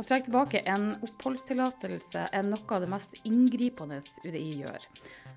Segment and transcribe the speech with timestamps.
[0.00, 4.86] Å trekke tilbake en oppholdstillatelse er noe av det mest inngripende UDI gjør,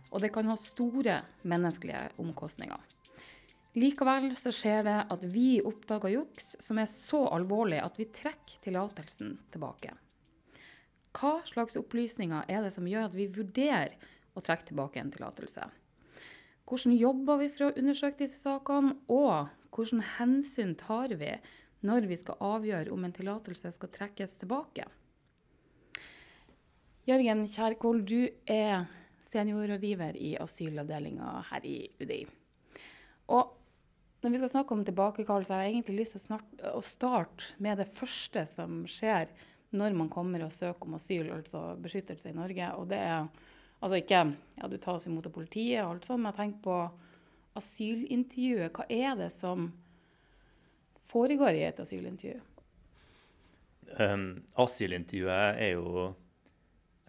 [0.09, 2.80] og det kan ha store menneskelige omkostninger.
[3.77, 8.59] Likevel så skjer det at vi oppdager juks som er så alvorlig at vi trekker
[8.66, 9.94] tillatelsen tilbake.
[11.13, 13.98] Hva slags opplysninger er det som gjør at vi vurderer
[14.34, 15.68] å trekke tilbake en tillatelse?
[16.70, 21.36] Hvordan jobber vi for å undersøke disse sakene, og hvordan hensyn tar vi
[21.84, 24.88] når vi skal avgjøre om en tillatelse skal trekkes tilbake?
[27.04, 28.86] Jørgen Kjærkol, du er
[29.28, 32.22] seniorrådgiver i asylavdelinga her i UDI.
[33.36, 33.59] Og
[34.23, 36.38] når vi skal snakke om tilbakekallelse, har jeg egentlig lyst til
[36.72, 39.34] å starte med det første som skjer
[39.76, 42.70] når man kommer og søker om asyl, altså beskyttelse i Norge.
[42.80, 43.28] Og det er
[43.84, 46.78] altså ikke ja, du tas imot av politiet og alt sånt, men jeg tenker på
[47.59, 48.73] asylintervjuet.
[48.73, 49.67] Hva er det som
[51.12, 52.40] foregår i et asylintervju?
[54.00, 56.08] Um, asylintervjuet er jo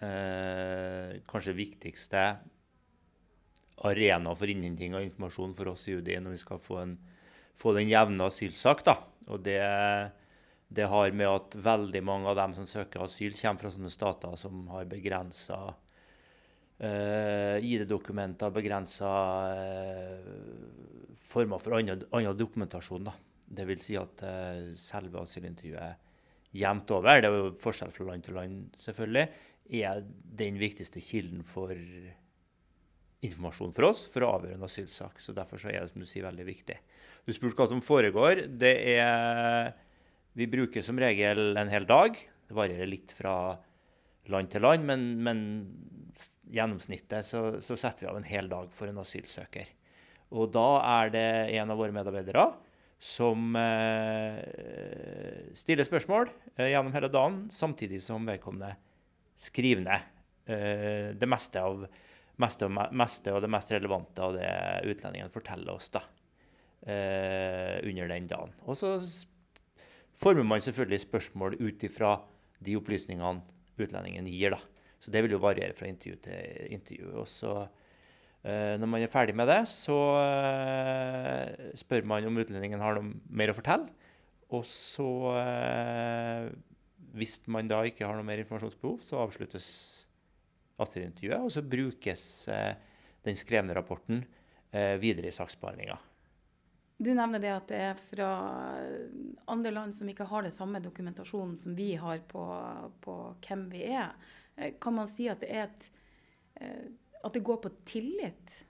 [0.03, 2.25] uh, kanskje viktigste
[3.85, 6.99] arena for innhenting av informasjon for oss i UDI når vi skal få, en,
[7.59, 8.85] få den jevne asylsak.
[8.87, 8.99] Da.
[9.31, 9.63] Og det,
[10.69, 14.37] det, har med at veldig mange av dem som søker asyl, kommer fra sånne stater
[14.41, 15.59] som har begrensa
[16.83, 19.11] uh, ID-dokumenter, begrensa
[19.53, 20.33] uh,
[21.25, 22.07] former for annen,
[22.39, 23.07] dokumentasjon.
[23.11, 23.15] Da.
[23.65, 26.03] Vil si at uh, selve asylintervjuet
[26.55, 29.25] jevnt over, det er jo forskjell fra land til land selvfølgelig,
[29.75, 30.05] er
[30.39, 31.73] den viktigste kilden for
[33.25, 35.21] informasjon for oss for å avgjøre en asylsak.
[35.23, 36.77] Så Derfor så er det som du sier, veldig viktig.
[37.25, 38.47] Du spurte hva som foregår.
[38.49, 39.73] Det er
[40.35, 42.17] Vi bruker som regel en hel dag.
[42.19, 43.55] Det varierer litt fra
[44.33, 45.41] land til land, men, men
[46.55, 49.69] gjennomsnittet så, så, setter vi av en hel dag for en asylsøker.
[50.35, 50.69] Og da
[51.03, 51.27] er det
[51.59, 52.47] en av våre medarbeidere
[53.05, 54.41] som eh,
[55.57, 58.73] stiller spørsmål eh, gjennom hele dagen, samtidig som vedkommende
[59.41, 60.11] skriver ned
[60.49, 61.85] eh, det meste av
[62.41, 64.51] meste og, meste og, det mest relevante av det
[64.91, 66.03] utlendingen forteller oss da,
[66.83, 68.55] eh, under den dagen.
[68.67, 68.97] Og så
[70.19, 72.17] former man selvfølgelig spørsmål ut ifra
[72.65, 74.55] de opplysningene utlendingen gir.
[74.55, 74.61] da.
[75.01, 77.11] Så det vil jo variere fra intervju til intervju.
[77.21, 77.67] Og så,
[78.45, 83.13] eh, når man er ferdig med det, så eh, spør man om utlendingen har noe
[83.29, 83.91] mer å fortelle.
[84.55, 86.49] Og så, eh,
[87.19, 89.69] hvis man da ikke har noe mer informasjonsbehov, så avsluttes
[90.81, 92.49] asylintervjuet, og så brukes
[93.25, 94.25] den skrevne rapporten
[94.99, 95.95] videre i saksbehandlinga.
[96.97, 98.29] Du nevner det at det er fra
[99.51, 102.45] andre land som ikke har den samme dokumentasjonen som vi har på,
[103.03, 103.15] på
[103.47, 104.15] hvem vi er.
[104.57, 105.91] Eh, kan man si at det, et,
[107.25, 108.65] at det går på tillit?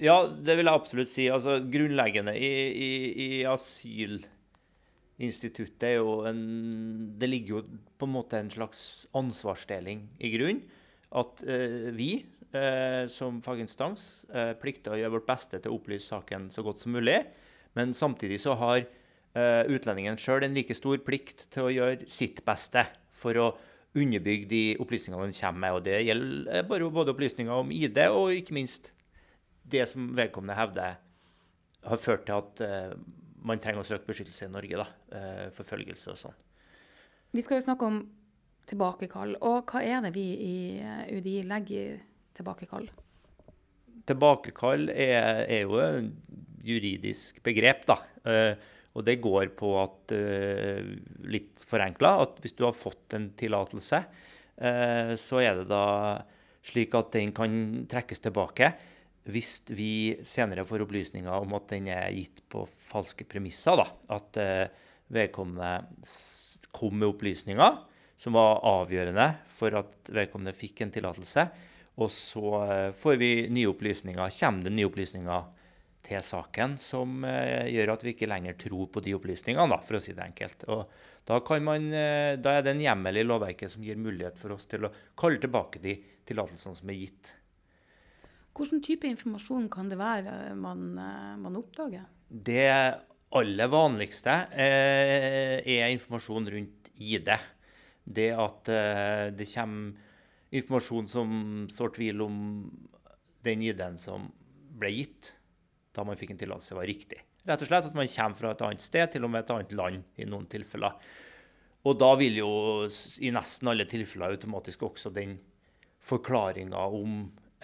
[0.00, 1.28] Ja, det vil jeg absolutt si.
[1.30, 7.62] Altså, grunnleggende i, i, i asylinstituttet er jo en Det ligger jo
[7.98, 10.60] på en måte en slags ansvarsdeling i grunn
[11.12, 12.24] at eh, vi
[12.56, 16.80] eh, som faginstans eh, plikter å gjøre vårt beste til å opplyse saken så godt
[16.80, 17.18] som mulig.
[17.78, 18.84] Men samtidig så har
[19.32, 22.82] utlendingen sjøl en like stor plikt til å gjøre sitt beste
[23.16, 23.46] for å
[23.96, 25.76] underbygge de opplysningene han kommer med.
[25.78, 28.90] Og det gjelder bare både opplysninger om ID og ikke minst
[29.72, 31.00] det som vedkommende hevder
[31.88, 32.60] har ført til at
[33.40, 34.84] man trenger å søke beskyttelse i Norge.
[34.84, 35.24] da,
[35.56, 36.36] Forfølgelse og sånn.
[37.32, 38.02] Vi skal jo snakke om
[38.68, 39.36] tilbakekall.
[39.40, 40.56] Og hva er det vi i
[41.16, 42.00] UDI legger i
[42.36, 42.88] tilbakekall?
[44.08, 46.12] Tilbakekall er, er jo et
[46.62, 47.98] juridisk begrep, da.
[48.26, 48.54] Uh,
[48.92, 50.92] og det går på at, uh,
[51.32, 54.02] litt forenkla, at hvis du har fått en tillatelse,
[54.62, 55.84] uh, så er det da
[56.62, 57.54] slik at den kan
[57.90, 58.70] trekkes tilbake
[59.32, 63.78] hvis vi senere får opplysninger om at den er gitt på falske premisser.
[63.78, 63.86] Da.
[64.18, 64.38] At
[65.14, 65.70] vedkommende
[66.74, 67.76] kom med opplysninger
[68.18, 71.46] som var avgjørende for at vedkommende fikk en tillatelse.
[72.00, 75.50] Og så eh, får vi nye opplysninger, kommer det nye opplysninger
[76.02, 79.98] til saken som eh, gjør at vi ikke lenger tror på de opplysningene, da, for
[79.98, 80.64] å si det enkelt.
[80.72, 80.96] Og
[81.28, 84.66] da, man, eh, da, er det en hjemmel i lovverket som gir mulighet for oss
[84.70, 85.98] til å kalle tilbake de
[86.28, 87.36] tillatelsene som er gitt.
[88.52, 90.90] Hvilken type informasjon kan det være man,
[91.40, 92.04] man oppdager?
[92.28, 92.68] Det
[93.32, 97.30] aller vanligste eh, er informasjon rundt ID
[98.04, 100.10] det at eh, det kommer
[100.52, 101.36] informasjon som
[101.72, 102.36] sår tvil om
[103.46, 104.28] den ID-en som
[104.78, 105.34] ble gitt
[105.92, 107.20] da man fikk en tillatelse, var riktig.
[107.44, 109.74] Rett og slett at man kommer fra et annet sted, til og med et annet
[109.76, 110.94] land i noen tilfeller.
[111.82, 112.50] Og da vil jo
[113.20, 115.34] i nesten alle tilfeller automatisk også den
[116.02, 117.16] forklaringa om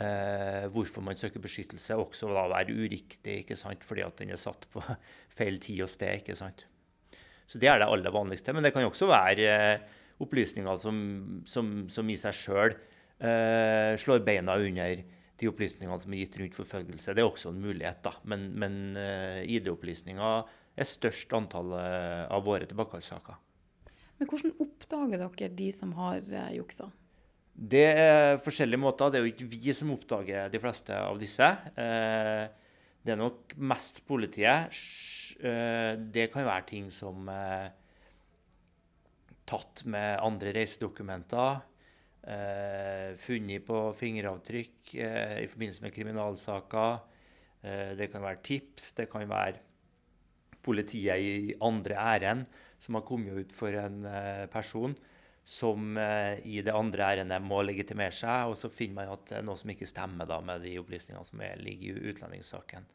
[0.03, 3.87] eh, hvorfor man søker beskyttelse, også da være uriktig ikke sant?
[3.87, 4.83] fordi at den er satt på
[5.39, 6.21] feil tid og sted.
[6.21, 6.67] ikke sant?
[7.49, 8.53] Så det er det aller vanligste.
[8.53, 9.87] Men det kan jo også være eh,
[10.23, 10.99] opplysninger som,
[11.47, 15.03] som, som, i seg sjøl eh, slår beina under
[15.39, 17.15] de opplysningene som er gitt rundt forfølgelse.
[17.15, 18.15] Det er også en mulighet, da.
[18.29, 23.39] Men, men eh, ID-opplysninger er størst antallet av våre tilbakekallssaker.
[24.19, 26.91] Men hvordan oppdager dere de som har eh, juksa?
[27.59, 29.11] Det er forskjellige måter.
[29.11, 31.47] Det er jo ikke vi som oppdager de fleste av disse.
[31.79, 32.45] Eh,
[33.03, 34.75] det er nok mest politiet.
[35.39, 37.71] Eh, det kan være ting som eh,
[39.49, 41.65] tatt med andre reisedokumenter.
[43.23, 46.99] Funnet på fingeravtrykk i forbindelse med kriminalsaker.
[47.97, 48.91] Det kan være tips.
[48.99, 49.63] Det kan være
[50.67, 52.45] politiet i andre ærend
[52.83, 54.03] som har kommet ut for en
[54.53, 54.93] person
[55.49, 59.39] som eh, i det andre ærendet må legitimere seg, og så finner man at det
[59.39, 62.89] er noe som ikke stemmer da, med de opplysningene som er, ligger i utlendingssaken.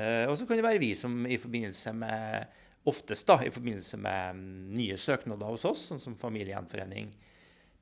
[0.00, 2.56] Eh, og så kan det være vi som i forbindelse med
[2.88, 7.12] oftest da, i forbindelse med mm, nye søknader hos oss, sånn som familiegjenforening,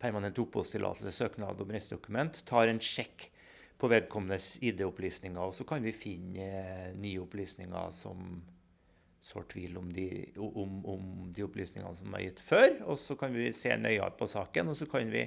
[0.00, 3.29] permanent oppholdstillatelse, søknad om reisedokument, tar en sjekk
[3.81, 8.43] på vedkommendes ID-opplysninger, og så kan vi finne eh, nye opplysninger som
[9.25, 10.08] sår tvil om de,
[10.41, 12.70] om, om de, opplysningene som er gitt før.
[12.88, 15.26] Og så kan vi se nøyere på saken, og så kan vi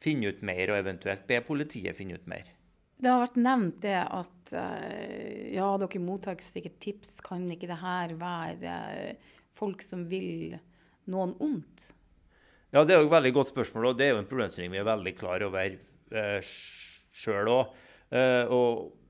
[0.00, 2.50] finne ut mer, og eventuelt be politiet finne ut mer.
[3.04, 7.18] Det har vært nevnt det at eh, ja, dere mottar sikkert tips.
[7.24, 10.54] Kan ikke det her være eh, folk som vil
[11.12, 11.90] noen ondt?
[12.72, 14.80] Ja, det er jo et veldig godt spørsmål, og det er jo en problemstilling vi
[14.80, 16.52] er veldig klar over eh,
[17.14, 17.80] sjøl òg.
[18.08, 19.00] Eh, og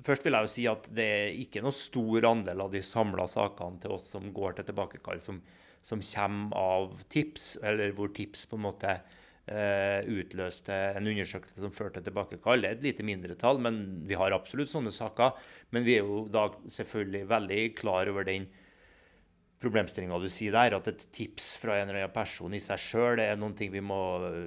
[0.00, 3.26] Først vil jeg jo si at det er ikke noe stor andel av de samla
[3.28, 5.42] sakene til oss som går til tilbakekall, som,
[5.84, 9.19] som kommer av tips, eller hvor tips på en måte eh,
[9.50, 12.62] utløste en undersøkelse som førte til tilbakekall.
[12.62, 15.32] Det er et lite mindretall, men vi har absolutt sånne saker.
[15.74, 16.44] Men vi er jo da
[16.76, 18.46] selvfølgelig veldig klar over den
[19.60, 23.20] problemstillinga du sier der, at et tips fra en eller annen person i seg sjøl
[23.20, 23.98] er noen ting vi må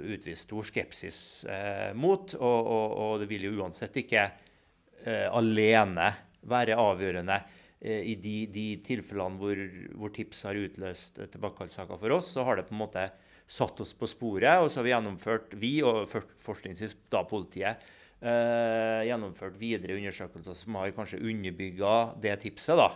[0.10, 2.34] utvise stor skepsis eh, mot.
[2.40, 6.10] Og, og, og det vil jo uansett ikke eh, alene
[6.50, 7.38] være avgjørende.
[7.84, 9.62] Eh, I de, de tilfellene hvor,
[10.00, 13.06] hvor, tips har utløst tilbakekallssaker for oss, så har det på en måte
[13.48, 14.64] satt oss på sporet.
[14.64, 17.84] Og så har vi gjennomført, vi og forskningsvis da politiet,
[18.22, 22.78] eh, gjennomført videre undersøkelser som har kanskje underbygga det tipset.
[22.80, 22.92] da.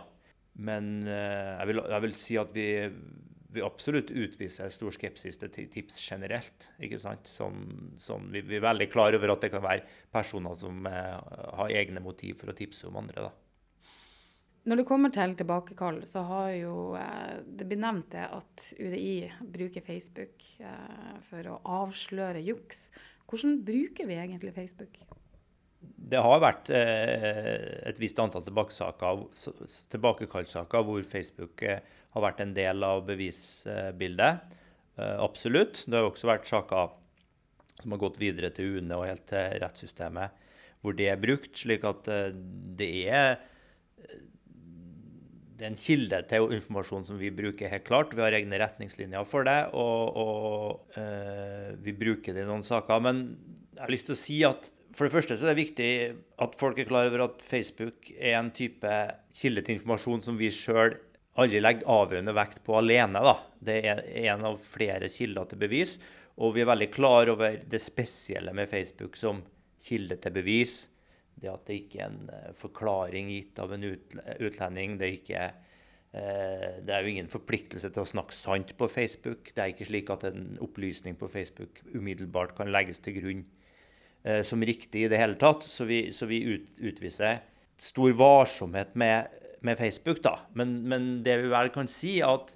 [0.58, 2.68] Men eh, jeg, vil, jeg vil si at vi
[3.48, 6.68] vi absolutt utviser stor skepsis til tips generelt.
[6.84, 7.28] ikke sant?
[7.30, 11.14] Sånn, sånn, vi, vi, er veldig klar over at det kan være personer som eh,
[11.60, 13.28] har egne motiv for å tipse om andre.
[13.28, 13.47] da.
[14.66, 19.82] Når det kommer til tilbakekall, så har jo eh, det blitt nevnt at UDI bruker
[19.84, 22.90] Facebook eh, for å avsløre juks.
[23.28, 24.98] Hvordan bruker vi egentlig Facebook?
[25.78, 33.06] Det har vært eh, et visst antall tilbakekallssaker hvor Facebook har vært en del av
[33.08, 34.34] bevisbildet.
[34.98, 35.84] Absolutt.
[35.86, 36.88] Det har også vært saker
[37.78, 40.28] som har gått videre til UNE og helt til rettssystemet,
[40.82, 41.54] hvor det er brukt.
[41.60, 42.02] Slik at
[42.80, 43.38] det er,
[45.58, 48.12] det er en kilde til informasjon som vi bruker helt klart.
[48.14, 53.02] Vi har egne retningslinjer for det, og, og eh, vi bruker det i noen saker.
[53.02, 53.24] Men
[53.74, 55.90] jeg har lyst til å si at for det første så er det viktig
[56.42, 58.92] at folk er klar over at Facebook er en type
[59.34, 60.96] kilde til informasjon som vi sjøl
[61.38, 63.22] aldri legger avgjørende vekt på alene.
[63.22, 63.34] Da.
[63.58, 65.96] Det er en av flere kilder til bevis.
[66.38, 69.42] Og vi er veldig klar over det spesielle med Facebook som
[69.82, 70.80] kilde til bevis.
[71.38, 74.98] Det at det ikke er en eh, forklaring gitt av en utlending.
[75.00, 75.44] Det er, ikke,
[76.12, 79.52] eh, det er jo ingen forpliktelse til å snakke sant på Facebook.
[79.54, 83.44] Det er ikke slik at en opplysning på Facebook umiddelbart kan legges til grunn
[84.24, 85.66] eh, som riktig i det hele tatt.
[85.66, 87.44] Så vi, så vi ut, utviser
[87.78, 90.38] stor varsomhet med med Facebook, da.
[90.54, 92.54] Men, men, det vi vel kan si, er at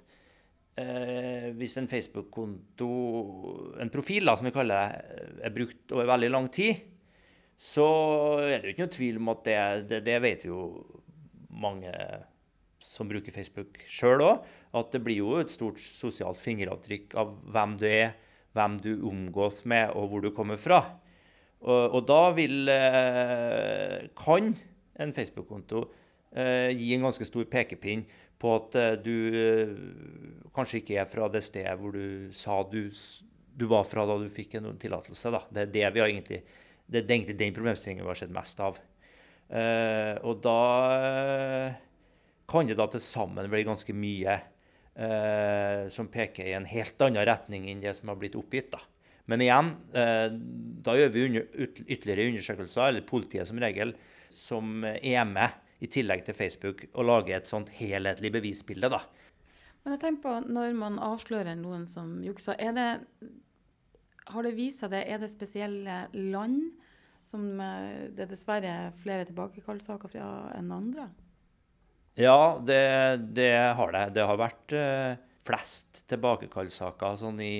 [0.79, 2.89] eh, hvis en Facebook-konto,
[3.81, 6.83] en profil da, som vi kaller det, er brukt over veldig lang tid,
[7.59, 7.87] så
[8.43, 9.57] er det jo ikke noe tvil om at det,
[9.91, 10.59] det, det vet jo
[11.53, 11.93] mange
[12.83, 14.43] som bruker Facebook sjøl òg,
[14.73, 18.13] at det blir jo et stort sosialt fingeravtrykk av hvem du er,
[18.53, 20.83] hvem du omgås med, og hvor du kommer fra.
[21.63, 24.53] Og, og da vil, eh, kan
[24.99, 25.87] en Facebook-konto
[26.35, 28.07] Eh, gi en ganske stor pekepinn
[28.41, 32.87] på at eh, du kanskje ikke er fra det stedet hvor du sa du,
[33.53, 35.29] du var fra da du fikk en tillatelse.
[35.53, 36.41] Det er det vi har egentlig,
[37.01, 38.79] det er egentlig den problemstillingen vi har sett mest av.
[40.23, 40.59] og da
[42.49, 44.37] kan det da til sammen bli ganske mye
[45.89, 48.71] som peker i en helt annen retning enn det som har blitt oppgitt.
[48.71, 48.81] da.
[49.25, 50.27] Men igjen, uh,
[50.83, 53.93] da gjør vi under, ytterligere undersøkelser, eller politiet som regel,
[54.33, 58.89] som er med i tillegg til Facebook og lager et sånt helhetlig bevisbilde.
[58.91, 59.03] da.
[59.83, 62.89] Men jeg tenker på, når man avslører noen som jukser, er det,
[64.31, 66.71] har det vist seg det, er det spesielle land
[67.27, 71.07] som eh, det er dessverre flere tilbakekallssaker fra enn andre?
[72.19, 72.83] Ja, det,
[73.33, 74.03] det, har det.
[74.17, 75.15] Det har vært eh,
[75.47, 77.55] flest tilbakekallssaker sånn i,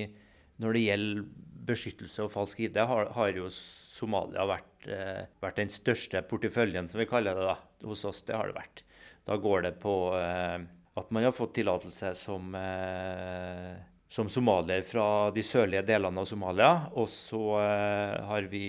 [0.62, 1.25] når det gjelder
[1.63, 7.01] beskyttelse og falsk ID, har, har jo Somalia vært, eh, vært, den største porteføljen, som
[7.01, 7.58] vi kaller det da.
[7.88, 8.22] hos oss.
[8.27, 8.84] Det har det vært.
[9.27, 10.60] Da går det på eh,
[11.00, 13.74] at man har fått tillatelse som, eh,
[14.13, 16.72] som somalier fra de sørlige delene av Somalia.
[17.00, 18.65] Og så eh, har, vi,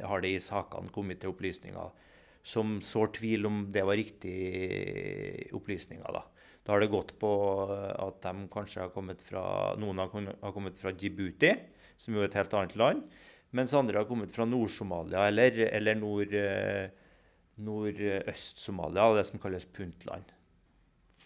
[0.00, 1.92] har, det i sakene kommet til opplysninger
[2.46, 6.06] som sår tvil om det var riktige opplysninger.
[6.16, 6.22] Da.
[6.64, 7.30] da har det gått på
[7.68, 11.52] at de kanskje har kommet fra, noen har kommet fra Djibouti
[11.98, 13.02] som jo er et helt annet land.
[13.56, 16.32] Mens andre har kommet fra Nord-Somalia eller, eller nord,
[17.66, 20.35] nordøst-Somalia, nord det som kalles Puntland.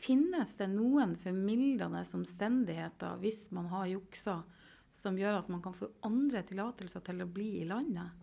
[0.01, 4.41] Finnes det noen formildende omstendigheter hvis man har juksa,
[4.91, 8.17] som gjør at man kan få andre tillatelser til å bli i landet?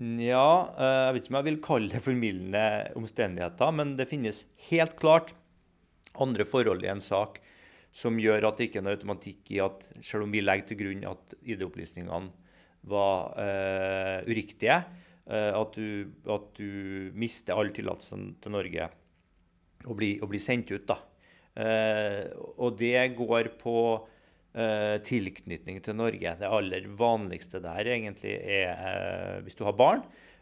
[0.00, 2.64] Ja, eh, jeg vet ikke om jeg vil kalle det formildende
[2.96, 5.34] omstendigheter, men det finnes helt klart
[6.18, 7.38] andre forhold i en sak
[7.92, 10.80] som gjør at det ikke er noe automatikk i at selv om vi legger til
[10.80, 12.30] grunn at ID-opplysningene
[12.90, 14.78] var uh, uriktige,
[15.28, 18.88] uh, at, du, at, du, mister all tillatelsen til Norge
[19.86, 20.86] og bli, å bli sendt ut.
[20.88, 20.98] da.
[21.60, 22.30] Uh,
[22.62, 23.76] og det går på
[24.50, 26.32] tilknytning til Norge.
[26.40, 30.00] Det aller vanligste der egentlig er hvis du har barn,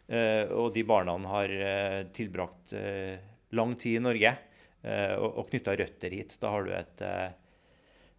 [0.09, 1.53] og de barna har
[2.17, 2.73] tilbrakt
[3.53, 4.31] lang tid i Norge
[4.81, 6.33] og, og knytta røtter hit.
[6.41, 7.05] Da har du et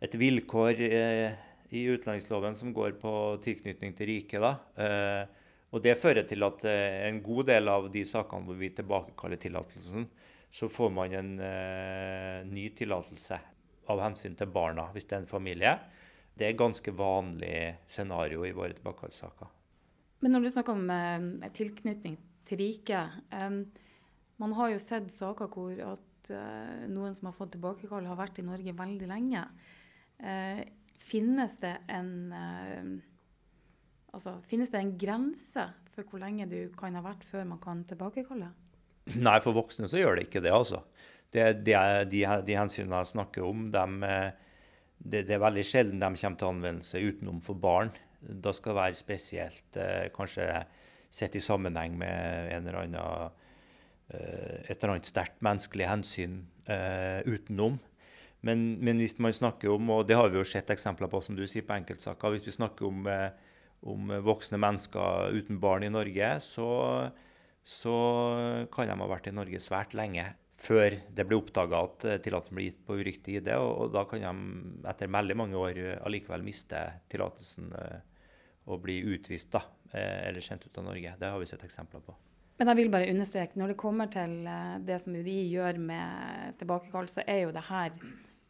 [0.01, 1.37] et vilkår eh,
[1.77, 3.13] i utlendingsloven som går på
[3.45, 4.43] tilknytning til riket.
[4.81, 5.23] Eh,
[5.71, 9.41] og Det fører til at eh, en god del av de sakene hvor vi tilbakekaller
[9.41, 10.09] tillatelsen,
[10.51, 13.39] så får man en eh, ny tillatelse
[13.91, 15.75] av hensyn til barna hvis det er en familie.
[16.35, 17.55] Det er ganske vanlig
[17.91, 19.51] scenario i våre tilbakekallssaker.
[20.21, 23.63] Men når du snakker om eh, tilknytning til riket eh,
[24.41, 26.07] Man har jo sett saker hvor at
[26.93, 29.41] noen som har fått tilbakekall, har vært i Norge veldig lenge.
[30.21, 30.65] Eh,
[31.01, 32.91] finnes det en eh,
[34.11, 35.65] Altså, finnes det en grense
[35.95, 38.49] for hvor lenge du kan ha vært før man kan tilbakekalle?
[39.17, 40.83] Nei, for voksne så gjør det ikke det, altså.
[41.31, 41.77] Det, det,
[42.11, 44.31] de, de hensynene jeg snakker om, dem, eh,
[44.99, 47.93] det, det, er veldig sjelden de kommer til anvendelse utenom for barn.
[48.21, 49.79] Da skal det være spesielt,
[50.13, 50.49] kanskje
[51.11, 53.39] sett i sammenheng med en eller annen,
[54.13, 56.43] et eller annet sterkt menneskelig hensyn
[57.25, 57.79] utenom.
[58.41, 61.37] Men, men, hvis man snakker om, og det har vi jo sett eksempler på som
[61.37, 63.29] du sier på enkeltsaker, hvis vi snakker om, eh,
[63.85, 66.69] om voksne mennesker uten barn i Norge, så,
[67.65, 67.97] så,
[68.73, 70.27] kan de ha vært i Norge svært lenge
[70.61, 73.53] før det blir oppdaga at eh, tillatelsen blir gitt på uriktig ID.
[73.57, 78.01] Og, og, da kan de etter veldig mange år allikevel miste tillatelsen eh,
[78.71, 79.63] og bli utvist da,
[79.97, 81.15] eller sendt ut av Norge.
[81.19, 82.13] Det har vi sett eksempler på.
[82.61, 84.35] Men jeg vil bare understreke, når det kommer til
[84.85, 87.97] det som UDI gjør med tilbakekall, så er jo det her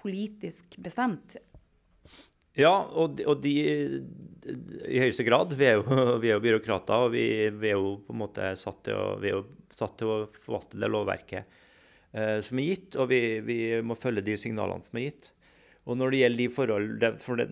[0.03, 1.39] politisk bestemt?
[2.59, 3.55] Ja, og de, og de
[4.89, 5.55] i høyeste grad.
[5.59, 5.85] Vi er jo,
[6.23, 9.17] vi er jo byråkrater, og vi, vi, er jo på en måte satt til å,
[9.21, 9.35] vi
[9.75, 11.61] satt til å forvalte det lovverket
[12.17, 15.31] eh, som er gitt, og vi, vi, må følge de signalene som er gitt.
[15.89, 17.47] Og når det gjelder de forhold det, For det,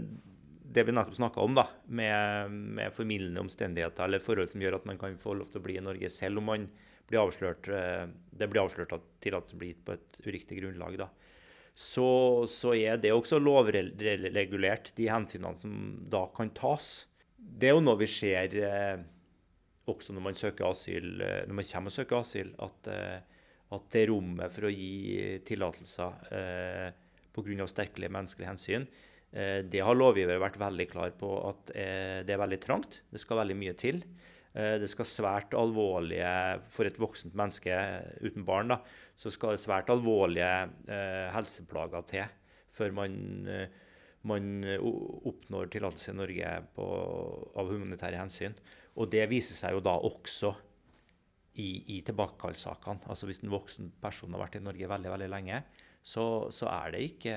[0.68, 4.90] det vi nettopp snakka om, da, med, med formildende omstendigheter eller forhold som gjør at
[4.90, 6.68] man kan få lov til å bli i Norge selv om man
[7.08, 8.04] blir avslørt, eh,
[8.36, 10.98] det blir avslørt at tillatelse blir gitt på et uriktig grunnlag.
[11.00, 11.08] da
[11.78, 12.08] så,
[12.50, 15.74] så, er det også lovregulert, de hensynene som
[16.10, 17.06] da kan tas.
[17.38, 19.04] Det er jo noe vi ser eh,
[19.86, 20.38] også når man,
[20.72, 23.44] asyl, eh, når man kommer og søker asyl, at, eh,
[23.76, 26.88] at det rommet for å gi tillatelser eh,
[27.36, 27.68] pga.
[27.70, 28.88] sterkere menneskelige hensyn,
[29.30, 33.04] eh, det har lovgiver vært veldig klar på at eh, det er veldig trangt.
[33.06, 34.02] Det skal veldig mye til.
[34.58, 36.30] Eh, det skal svært alvorlige
[36.72, 37.74] For et voksent menneske
[38.24, 38.80] uten barn da,
[39.18, 40.50] så skal det svært alvorlige
[40.90, 42.34] eh, helseplager til
[42.78, 43.14] før man,
[43.50, 43.70] eh,
[44.30, 44.62] man
[45.26, 46.84] oppnår tillatelse i Norge på,
[47.58, 48.54] av humanitære hensyn.
[48.98, 50.52] Og det viser seg jo da også
[51.58, 53.08] i, i tilbakekallssakene.
[53.10, 55.62] Altså hvis en voksen person har vært i Norge veldig veldig lenge,
[56.02, 56.24] så,
[56.54, 57.36] så er det ikke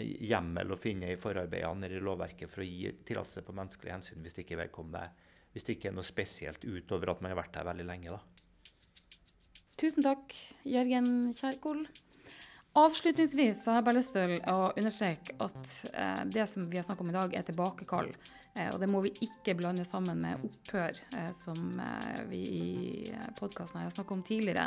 [0.00, 4.24] hjemmel å finne i forarbeidene eller i lovverket for å gi tillatelse på menneskelige hensyn
[4.24, 5.04] hvis det ikke vedkommende
[5.54, 8.16] hvis det ikke er noe spesielt utover at man har vært her veldig lenge.
[8.18, 8.20] da.
[9.78, 10.34] Tusen takk,
[10.66, 11.86] Jørgen Kjerkol.
[12.74, 16.86] Avslutningsvis så har jeg bare lyst til å understreke at eh, det som vi har
[16.86, 18.10] snakket om i dag, er tilbakekall.
[18.56, 21.78] Eh, og det må vi ikke blande sammen med opphør, eh, som
[22.32, 22.72] vi i
[23.38, 24.66] podkasten har snakket om tidligere.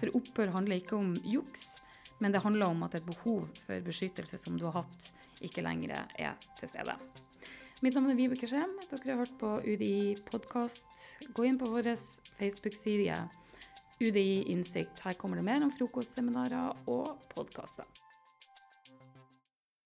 [0.00, 1.68] For opphør handler ikke om juks,
[2.18, 5.14] men det handler om at et behov for beskyttelse som du har hatt,
[5.46, 6.98] ikke lenger er til stede.
[7.82, 8.76] Mitt navn er Vibeke Skjem.
[8.86, 10.86] Dere har hørt på UDI podkast.
[11.34, 11.88] Gå inn på vår
[12.38, 13.16] Facebook-side
[13.98, 15.02] UDI Innsikt.
[15.02, 17.88] Her kommer det mer om frokostseminarer og podkaster.